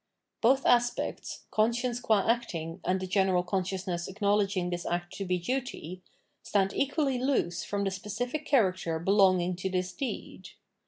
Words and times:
Both 0.41 0.65
aspects, 0.65 1.45
conscience 1.51 1.99
qua 1.99 2.25
acting, 2.27 2.81
and 2.83 2.99
the 2.99 3.05
general 3.05 3.43
consciousness 3.43 4.07
acknowledging 4.07 4.71
this 4.71 4.83
act 4.83 5.13
to 5.17 5.25
be 5.25 5.37
duty, 5.37 6.01
stand 6.41 6.73
equally 6.73 7.19
loose 7.19 7.63
from 7.63 7.83
the 7.83 7.91
specific 7.91 8.43
character 8.47 8.97
belonging 8.97 9.55
to 9.57 9.69
this 9.69 9.93
deed. 9.93 10.49